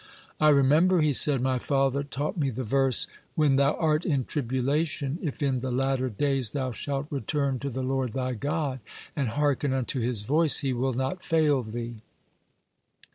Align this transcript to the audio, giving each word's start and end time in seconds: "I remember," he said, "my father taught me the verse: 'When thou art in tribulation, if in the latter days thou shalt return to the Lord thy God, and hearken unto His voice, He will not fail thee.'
"I 0.39 0.49
remember," 0.49 1.01
he 1.01 1.13
said, 1.13 1.41
"my 1.41 1.59
father 1.59 2.01
taught 2.01 2.35
me 2.35 2.49
the 2.49 2.63
verse: 2.63 3.05
'When 3.35 3.57
thou 3.57 3.75
art 3.75 4.03
in 4.03 4.25
tribulation, 4.25 5.19
if 5.21 5.43
in 5.43 5.59
the 5.59 5.69
latter 5.69 6.09
days 6.09 6.53
thou 6.53 6.71
shalt 6.71 7.05
return 7.11 7.59
to 7.59 7.69
the 7.69 7.83
Lord 7.83 8.13
thy 8.13 8.33
God, 8.33 8.79
and 9.15 9.27
hearken 9.27 9.73
unto 9.73 9.99
His 10.01 10.23
voice, 10.23 10.61
He 10.61 10.73
will 10.73 10.93
not 10.93 11.21
fail 11.23 11.61
thee.' 11.61 12.01